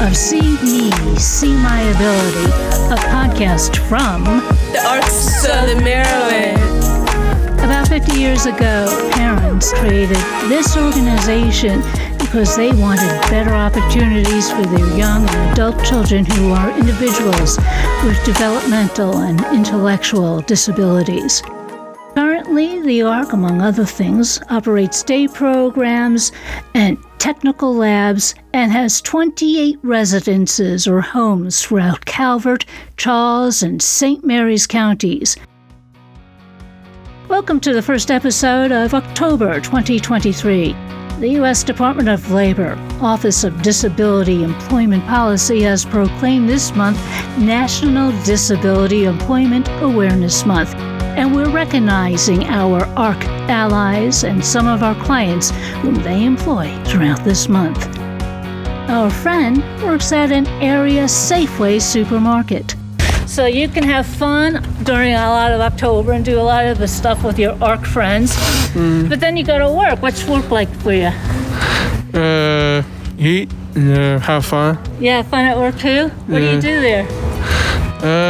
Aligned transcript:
of 0.00 0.16
See 0.16 0.56
Me, 0.62 0.90
See 1.16 1.52
My 1.54 1.80
Ability, 1.80 2.52
a 2.92 2.98
podcast 3.10 3.76
from 3.88 4.22
the 4.72 4.80
Arc 4.86 5.02
Southern 5.04 5.82
Maryland. 5.82 6.58
About 7.58 7.88
50 7.88 8.16
years 8.16 8.46
ago, 8.46 8.86
parents 9.12 9.72
created 9.74 10.16
this 10.48 10.76
organization 10.76 11.82
because 12.18 12.56
they 12.56 12.70
wanted 12.70 13.08
better 13.22 13.50
opportunities 13.54 14.50
for 14.52 14.62
their 14.66 14.96
young 14.96 15.28
and 15.28 15.52
adult 15.52 15.84
children 15.84 16.24
who 16.24 16.52
are 16.52 16.70
individuals 16.78 17.58
with 18.04 18.24
developmental 18.24 19.18
and 19.18 19.44
intellectual 19.46 20.40
disabilities. 20.42 21.42
Currently, 22.14 22.82
the 22.82 23.02
ARC, 23.02 23.32
among 23.32 23.60
other 23.60 23.84
things, 23.84 24.40
operates 24.48 25.02
day 25.02 25.26
programs 25.26 26.30
and 26.74 26.98
technical 27.18 27.74
labs 27.74 28.34
and 28.52 28.70
has 28.70 29.00
28 29.00 29.78
residences 29.82 30.86
or 30.86 31.00
homes 31.00 31.62
throughout 31.62 32.04
Calvert, 32.04 32.64
Charles, 32.96 33.62
and 33.62 33.82
St. 33.82 34.24
Mary's 34.24 34.66
counties. 34.66 35.36
Welcome 37.28 37.60
to 37.60 37.74
the 37.74 37.82
first 37.82 38.10
episode 38.10 38.72
of 38.72 38.94
October 38.94 39.60
2023. 39.60 40.72
The 41.18 41.28
U.S. 41.30 41.64
Department 41.64 42.08
of 42.08 42.30
Labor, 42.30 42.76
Office 43.00 43.42
of 43.42 43.60
Disability 43.62 44.44
Employment 44.44 45.04
Policy, 45.06 45.62
has 45.62 45.84
proclaimed 45.84 46.48
this 46.48 46.74
month 46.76 46.98
National 47.36 48.12
Disability 48.22 49.04
Employment 49.04 49.68
Awareness 49.82 50.46
Month 50.46 50.74
and 51.16 51.34
we're 51.34 51.50
recognizing 51.50 52.44
our 52.44 52.84
ARC 52.96 53.24
allies 53.48 54.24
and 54.24 54.44
some 54.44 54.66
of 54.66 54.82
our 54.82 54.94
clients 55.04 55.50
whom 55.82 55.94
they 55.94 56.24
employ 56.24 56.66
throughout 56.84 57.24
this 57.24 57.48
month. 57.48 57.86
Our 58.88 59.10
friend 59.10 59.62
works 59.82 60.12
at 60.12 60.32
an 60.32 60.46
area 60.62 61.04
Safeway 61.04 61.80
supermarket. 61.80 62.74
So 63.26 63.44
you 63.44 63.68
can 63.68 63.84
have 63.84 64.06
fun 64.06 64.62
during 64.84 65.14
a 65.14 65.28
lot 65.28 65.52
of 65.52 65.60
October 65.60 66.12
and 66.12 66.24
do 66.24 66.40
a 66.40 66.42
lot 66.42 66.64
of 66.66 66.78
the 66.78 66.88
stuff 66.88 67.22
with 67.22 67.38
your 67.38 67.62
ARC 67.62 67.84
friends. 67.84 68.34
Mm. 68.72 69.08
But 69.08 69.20
then 69.20 69.36
you 69.36 69.44
go 69.44 69.58
to 69.58 69.70
work. 69.70 70.00
What's 70.00 70.26
work 70.26 70.50
like 70.50 70.70
for 70.80 70.94
you? 70.94 71.12
Uh, 72.18 72.82
eat, 73.18 73.52
uh, 73.76 74.18
have 74.18 74.46
fun. 74.46 74.78
Yeah, 74.98 75.22
fun 75.22 75.44
at 75.44 75.56
work 75.56 75.78
too? 75.78 76.08
What 76.26 76.40
yeah. 76.40 76.48
do 76.48 76.56
you 76.56 76.60
do 76.62 76.80
there? 76.80 77.06
Uh, 78.00 78.27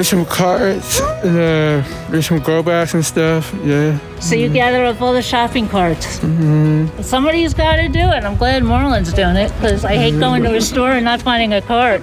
there's 0.00 0.08
some 0.08 0.24
carts, 0.24 0.98
uh, 0.98 1.84
there's 2.08 2.26
some 2.26 2.38
grow 2.38 2.62
bags 2.62 2.94
and 2.94 3.04
stuff, 3.04 3.52
yeah. 3.62 3.98
So 4.18 4.34
you 4.34 4.46
mm-hmm. 4.46 4.54
gather 4.54 4.84
up 4.86 5.02
all 5.02 5.12
the 5.12 5.20
shopping 5.20 5.68
carts. 5.68 6.20
Mm-hmm. 6.20 7.02
Somebody's 7.02 7.52
got 7.52 7.76
to 7.76 7.86
do 7.86 7.98
it. 7.98 8.24
I'm 8.24 8.38
glad 8.38 8.64
Marlon's 8.64 9.12
doing 9.12 9.36
it 9.36 9.52
because 9.56 9.84
I 9.84 9.96
hate 9.96 10.18
going 10.18 10.42
to 10.44 10.56
a 10.56 10.60
store 10.62 10.92
and 10.92 11.04
not 11.04 11.20
finding 11.20 11.52
a 11.52 11.60
cart. 11.60 12.00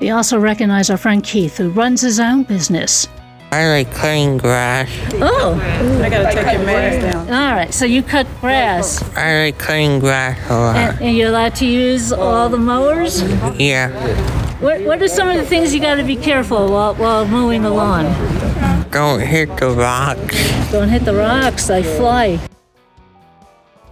We 0.00 0.10
also 0.10 0.40
recognize 0.40 0.90
our 0.90 0.96
friend 0.96 1.22
Keith, 1.22 1.56
who 1.56 1.70
runs 1.70 2.00
his 2.00 2.18
own 2.18 2.42
business. 2.42 3.06
I 3.52 3.68
like 3.68 3.94
cutting 3.94 4.38
grass. 4.38 4.90
Oh. 5.14 5.54
I 6.02 6.10
gotta 6.10 6.34
take 6.34 6.52
your 6.52 6.66
mask 6.66 7.00
down. 7.00 7.28
All 7.28 7.54
right, 7.54 7.72
so 7.72 7.84
you 7.84 8.02
cut 8.02 8.26
grass. 8.40 9.04
I 9.16 9.44
like 9.44 9.58
cutting 9.58 10.00
grass 10.00 10.36
a 10.50 10.54
lot. 10.54 10.76
And, 10.76 11.00
and 11.00 11.16
you're 11.16 11.28
allowed 11.28 11.54
to 11.56 11.66
use 11.66 12.12
all 12.12 12.48
the 12.48 12.58
mowers? 12.58 13.22
Yeah. 13.56 14.39
What, 14.60 14.82
what 14.82 15.00
are 15.00 15.08
some 15.08 15.26
of 15.30 15.36
the 15.36 15.46
things 15.46 15.74
you 15.74 15.80
got 15.80 15.94
to 15.94 16.04
be 16.04 16.16
careful 16.16 16.70
while, 16.70 16.94
while 16.96 17.26
mowing 17.26 17.62
the 17.62 17.70
lawn? 17.70 18.04
Don't 18.90 19.20
hit 19.20 19.56
the 19.56 19.70
rocks. 19.70 20.70
Don't 20.70 20.90
hit 20.90 21.06
the 21.06 21.14
rocks, 21.14 21.66
they 21.66 21.82
fly. 21.82 22.38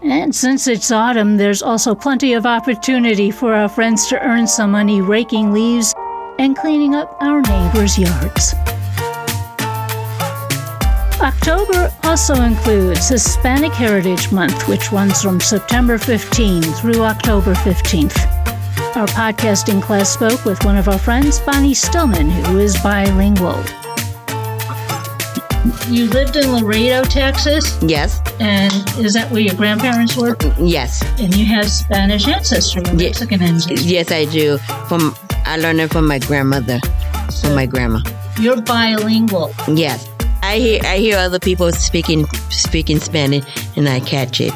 And 0.03 0.35
since 0.35 0.67
it's 0.67 0.91
autumn, 0.91 1.39
there's 1.39 1.63
also 1.63 1.95
plenty 1.95 2.35
of 2.35 2.45
opportunity 2.45 3.31
for 3.31 3.55
our 3.55 3.71
friends 3.71 4.09
to 4.09 4.21
earn 4.21 4.47
some 4.47 4.73
money 4.73 5.01
raking 5.01 5.53
leaves 5.53 5.95
and 6.39 6.55
cleaning 6.55 6.95
up 6.95 7.17
our 7.23 7.41
neighbors' 7.41 7.99
yards. 7.99 8.53
October 11.23 11.91
also 12.05 12.43
includes 12.43 13.09
Hispanic 13.09 13.73
Heritage 13.73 14.31
Month, 14.31 14.69
which 14.69 14.93
runs 14.93 15.23
from 15.23 15.41
September 15.41 15.97
15 15.97 16.63
through 16.63 17.05
October 17.05 17.55
15th. 17.55 18.38
Our 18.97 19.07
podcasting 19.07 19.83
class 19.83 20.09
spoke 20.09 20.45
with 20.45 20.65
one 20.65 20.77
of 20.77 20.89
our 20.89 20.99
friends, 20.99 21.41
Bonnie 21.41 21.75
Stillman, 21.75 22.31
who 22.31 22.59
is 22.59 22.77
bilingual. 22.83 23.63
You 25.89 26.07
lived 26.07 26.37
in 26.37 26.53
Laredo, 26.53 27.05
Texas? 27.05 27.79
Yes. 27.83 28.21
And 28.41 28.73
is 28.99 29.13
that 29.13 29.31
where 29.31 29.41
your 29.41 29.55
grandparents 29.55 30.17
were? 30.17 30.37
Mm, 30.37 30.53
mm, 30.53 30.71
yes. 30.71 31.03
And 31.21 31.37
you 31.37 31.45
have 31.45 31.71
Spanish 31.71 32.27
ancestry, 32.27 32.83
Mexican 32.95 33.43
ancestry? 33.43 33.77
Yes, 33.77 34.11
I 34.11 34.25
do. 34.25 34.57
From 34.89 35.15
I 35.45 35.59
learned 35.59 35.81
it 35.81 35.93
from 35.93 36.07
my 36.07 36.19
grandmother, 36.19 36.81
from 37.43 37.55
my 37.55 37.67
grandma. 37.67 38.01
You're 38.41 38.63
bilingual. 38.63 39.53
Yes. 39.69 40.09
I 40.43 40.57
hear 40.57 40.81
I 40.85 40.97
hear 40.97 41.19
other 41.19 41.39
people 41.39 41.71
speaking 41.73 42.27
speaking 42.49 43.01
Spanish, 43.01 43.45
and 43.77 43.89
I 43.89 44.01
catch 44.01 44.41
it. 44.41 44.53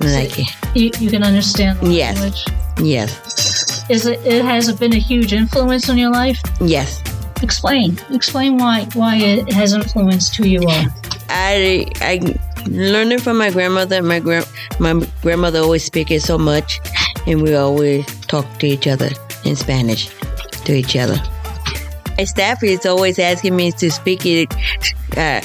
And 0.00 0.10
so 0.10 0.18
I 0.18 0.26
can. 0.26 0.44
You, 0.74 0.90
you 0.98 1.10
can 1.10 1.22
understand 1.22 1.80
the 1.80 1.90
yes. 1.90 2.20
language. 2.20 2.44
Yes. 2.82 3.39
Is 3.90 4.06
it, 4.06 4.24
it 4.24 4.44
has 4.44 4.68
it 4.68 4.78
been 4.78 4.92
a 4.92 5.00
huge 5.00 5.32
influence 5.32 5.90
on 5.90 5.98
your 5.98 6.12
life? 6.12 6.40
Yes. 6.60 7.02
Explain. 7.42 7.98
Explain 8.10 8.56
why 8.56 8.86
why 8.94 9.16
it 9.16 9.52
has 9.52 9.72
influenced 9.72 10.36
who 10.36 10.46
you 10.46 10.62
are. 10.62 10.84
I 11.28 11.86
I 12.00 12.20
learned 12.68 13.12
it 13.12 13.20
from 13.20 13.38
my 13.38 13.50
grandmother. 13.50 14.00
My 14.00 14.20
grand 14.20 14.46
my 14.78 15.04
grandmother 15.22 15.58
always 15.58 15.82
speak 15.82 16.12
it 16.12 16.22
so 16.22 16.38
much, 16.38 16.78
and 17.26 17.42
we 17.42 17.56
always 17.56 18.06
talk 18.26 18.46
to 18.60 18.68
each 18.68 18.86
other 18.86 19.10
in 19.44 19.56
Spanish 19.56 20.08
to 20.66 20.72
each 20.72 20.94
other. 20.94 21.20
My 22.16 22.24
staff 22.24 22.62
is 22.62 22.86
always 22.86 23.18
asking 23.18 23.56
me 23.56 23.72
to 23.72 23.90
speak 23.90 24.24
it. 24.24 24.54
Uh, 25.16 25.40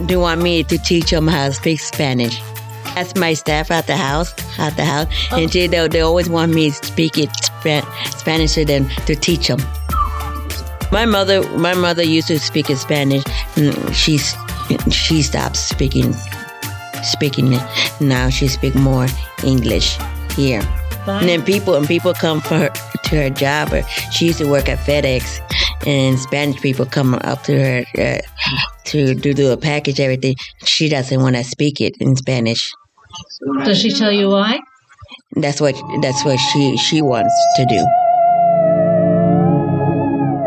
they 0.00 0.18
want 0.18 0.42
me 0.42 0.64
to 0.64 0.76
teach 0.76 1.12
them 1.12 1.28
how 1.28 1.46
to 1.46 1.54
speak 1.54 1.80
Spanish. 1.80 2.42
That's 2.96 3.14
my 3.14 3.34
staff 3.34 3.70
at 3.70 3.86
the 3.86 3.96
house, 3.96 4.32
at 4.58 4.74
the 4.76 4.84
house, 4.86 5.06
oh. 5.30 5.36
and 5.36 5.50
they, 5.50 5.66
they 5.66 6.00
always 6.00 6.30
want 6.30 6.54
me 6.54 6.70
to 6.70 6.86
speak 6.86 7.18
it 7.18 7.28
Spanish 8.10 8.54
to 8.54 8.64
them 8.64 8.88
to 9.04 9.14
teach 9.14 9.48
them. 9.48 9.60
My 10.90 11.04
mother, 11.04 11.46
my 11.58 11.74
mother 11.74 12.02
used 12.02 12.28
to 12.28 12.38
speak 12.38 12.70
in 12.70 12.76
Spanish. 12.76 13.22
She's 13.92 14.34
she 14.90 15.20
stopped 15.20 15.58
speaking 15.58 16.14
speaking 17.02 17.52
it. 17.52 17.62
Now 18.00 18.30
she 18.30 18.48
speak 18.48 18.74
more 18.74 19.06
English 19.44 19.98
here. 20.34 20.62
And 21.06 21.28
then 21.28 21.42
people 21.42 21.74
and 21.74 21.86
people 21.86 22.14
come 22.14 22.40
for 22.40 22.56
her, 22.56 22.70
to 22.70 23.16
her 23.16 23.30
job. 23.30 23.74
Or 23.74 23.82
she 24.10 24.26
used 24.26 24.38
to 24.38 24.50
work 24.50 24.70
at 24.70 24.78
FedEx, 24.78 25.40
and 25.86 26.18
Spanish 26.18 26.60
people 26.62 26.86
come 26.86 27.14
up 27.14 27.42
to 27.42 27.52
her 27.52 27.84
uh, 27.98 28.18
to 28.84 29.14
do 29.14 29.34
do 29.34 29.52
a 29.52 29.56
package 29.58 30.00
everything. 30.00 30.36
She 30.64 30.88
doesn't 30.88 31.20
want 31.20 31.36
to 31.36 31.44
speak 31.44 31.82
it 31.82 31.94
in 32.00 32.16
Spanish. 32.16 32.72
Does 33.64 33.78
she 33.78 33.92
tell 33.92 34.12
you 34.12 34.28
why? 34.28 34.60
That's 35.32 35.60
what 35.60 35.74
that's 36.00 36.24
what 36.24 36.38
she 36.38 36.76
she 36.76 37.02
wants 37.02 37.34
to 37.56 37.66
do. 37.66 37.86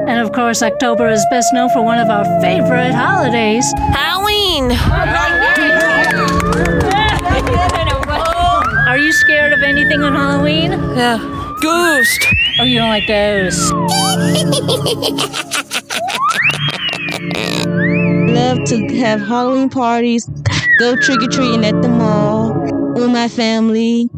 And 0.09 0.19
of 0.19 0.31
course, 0.33 0.63
October 0.63 1.07
is 1.09 1.23
best 1.29 1.53
known 1.53 1.69
for 1.69 1.83
one 1.83 1.99
of 1.99 2.09
our 2.09 2.25
favorite 2.41 2.93
holidays, 2.93 3.71
Halloween. 3.77 4.71
Are 8.87 8.97
you 8.97 9.11
scared 9.13 9.53
of 9.53 9.61
anything 9.61 10.01
on 10.01 10.13
Halloween? 10.13 10.71
Yeah. 10.97 11.19
Ghost. 11.61 12.25
Oh, 12.59 12.63
you 12.63 12.79
don't 12.79 12.89
like 12.89 13.07
ghosts. 13.07 13.71
Love 18.33 18.63
to 18.65 18.97
have 18.97 19.21
Halloween 19.21 19.69
parties, 19.69 20.25
go 20.79 20.95
trick 20.95 21.21
or 21.21 21.27
treating 21.27 21.63
at 21.65 21.79
the 21.83 21.89
mall 21.89 22.48
with 22.99 23.11
my 23.11 23.27
family, 23.27 24.09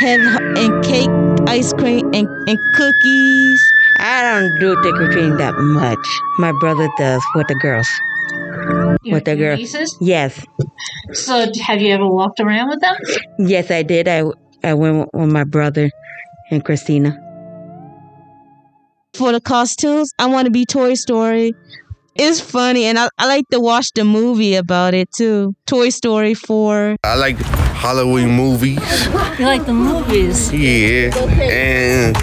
have 0.00 0.20
and 0.56 0.84
cake, 0.84 1.08
ice 1.48 1.72
cream, 1.72 2.06
and, 2.14 2.28
and 2.48 2.58
cookies. 2.74 3.60
I 3.98 4.22
don't 4.22 4.60
do 4.60 4.80
trick 4.82 4.94
or 4.96 5.10
treating 5.12 5.36
that 5.38 5.54
much. 5.56 6.06
My 6.38 6.52
brother 6.60 6.88
does 6.98 7.22
with 7.34 7.48
the 7.48 7.54
girls. 7.54 7.88
Your, 9.02 9.14
with 9.14 9.24
the 9.24 9.36
girls. 9.36 9.58
Nieces? 9.58 9.96
Yes. 10.00 10.44
So, 11.12 11.46
have 11.64 11.80
you 11.80 11.94
ever 11.94 12.06
walked 12.06 12.40
around 12.40 12.68
with 12.68 12.80
them? 12.80 12.96
Yes, 13.38 13.70
I 13.70 13.82
did. 13.82 14.08
I 14.08 14.24
I 14.62 14.74
went 14.74 15.08
with 15.14 15.32
my 15.32 15.44
brother 15.44 15.90
and 16.50 16.64
Christina. 16.64 17.16
For 19.14 19.32
the 19.32 19.40
costumes, 19.40 20.10
I 20.18 20.26
want 20.26 20.44
to 20.46 20.50
be 20.50 20.66
Toy 20.66 20.94
Story. 20.94 21.54
It's 22.18 22.40
funny, 22.40 22.84
and 22.86 22.98
I, 22.98 23.08
I 23.18 23.26
like 23.26 23.46
to 23.50 23.60
watch 23.60 23.92
the 23.94 24.04
movie 24.04 24.54
about 24.54 24.94
it 24.94 25.08
too. 25.16 25.54
Toy 25.66 25.90
Story 25.90 26.32
4. 26.34 26.96
I 27.04 27.14
like 27.14 27.36
Halloween 27.76 28.30
movies. 28.30 28.78
You 29.38 29.44
like 29.44 29.66
the 29.66 29.74
movies? 29.74 30.50
Yeah, 30.52 31.14
and 31.42 32.16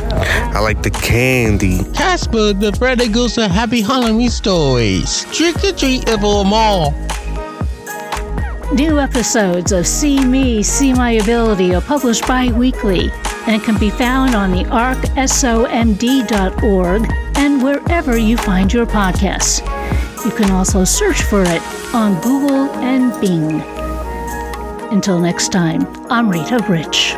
I 0.56 0.60
like 0.60 0.82
the 0.82 0.90
candy. 0.90 1.84
Casper, 1.94 2.54
the 2.54 2.72
Freddy 2.74 3.08
Goose 3.08 3.38
of 3.38 3.52
Happy 3.52 3.82
Halloween 3.82 4.30
Stories. 4.32 5.26
Trick 5.32 5.64
or 5.64 5.74
treat 5.74 6.10
at 6.10 6.22
the 6.22 6.44
mall. 6.44 6.92
New 8.74 9.00
episodes 9.00 9.72
of 9.72 9.86
See 9.86 10.26
Me, 10.26 10.64
See 10.64 10.92
My 10.94 11.12
Ability 11.12 11.76
are 11.76 11.82
published 11.82 12.26
bi 12.28 12.52
weekly. 12.52 13.12
and 13.46 13.62
can 13.62 13.78
be 13.78 13.90
found 13.90 14.34
on 14.36 14.52
the 14.52 14.64
arcsomd.org 15.84 17.02
and 17.36 17.62
wherever 17.62 18.18
you 18.18 18.38
find 18.38 18.72
your 18.72 18.86
podcasts. 18.86 19.62
You 20.26 20.32
can 20.32 20.52
also 20.52 20.86
search 20.86 21.22
for 21.24 21.44
it 21.44 21.62
on 21.94 22.20
Google 22.22 22.70
and 22.80 23.12
Bing. 23.20 23.62
Until 24.90 25.20
next 25.20 25.52
time, 25.52 25.86
I'm 26.10 26.30
Rita 26.30 26.66
Rich. 26.70 27.16